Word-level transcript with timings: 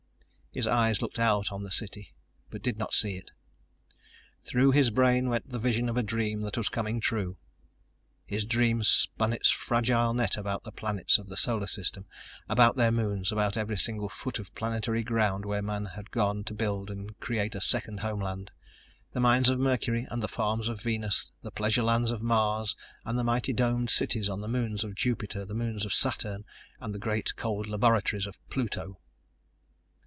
His 0.53 0.67
eyes 0.67 1.01
looked 1.01 1.17
out 1.17 1.49
on 1.49 1.63
the 1.63 1.71
city, 1.71 2.13
but 2.49 2.61
did 2.61 2.77
not 2.77 2.93
see 2.93 3.15
it. 3.15 3.31
Through 4.41 4.71
his 4.71 4.89
brain 4.89 5.29
went 5.29 5.49
the 5.49 5.59
vision 5.59 5.87
of 5.87 5.95
a 5.95 6.03
dream 6.03 6.41
that 6.41 6.57
was 6.57 6.67
coming 6.67 6.99
true. 6.99 7.37
His 8.25 8.43
dream 8.43 8.83
spun 8.83 9.31
its 9.31 9.49
fragile 9.49 10.13
net 10.13 10.35
about 10.35 10.65
the 10.65 10.73
planets 10.73 11.17
of 11.17 11.29
the 11.29 11.37
Solar 11.37 11.67
System, 11.67 12.05
about 12.49 12.75
their 12.75 12.91
moons, 12.91 13.31
about 13.31 13.55
every 13.55 13.77
single 13.77 14.09
foot 14.09 14.39
of 14.39 14.53
planetary 14.53 15.03
ground 15.05 15.45
where 15.45 15.61
men 15.61 15.85
had 15.85 16.11
gone 16.11 16.43
to 16.43 16.53
build 16.53 16.89
and 16.91 17.17
create 17.21 17.55
a 17.55 17.61
second 17.61 18.01
homeland 18.01 18.51
the 19.13 19.21
mines 19.21 19.47
of 19.47 19.57
Mercury 19.57 20.05
and 20.11 20.21
the 20.21 20.27
farms 20.27 20.67
of 20.67 20.81
Venus, 20.81 21.31
the 21.41 21.51
pleasure 21.51 21.83
lands 21.83 22.11
of 22.11 22.21
Mars 22.21 22.75
and 23.05 23.17
the 23.17 23.23
mighty 23.23 23.53
domed 23.53 23.89
cities 23.89 24.27
on 24.27 24.41
the 24.41 24.49
moons 24.49 24.83
of 24.83 24.95
Jupiter, 24.95 25.45
the 25.45 25.53
moons 25.55 25.85
of 25.85 25.93
Saturn 25.93 26.43
and 26.81 26.93
the 26.93 26.99
great, 26.99 27.37
cold 27.37 27.67
laboratories 27.67 28.27
of 28.27 28.37
Pluto. 28.49 28.99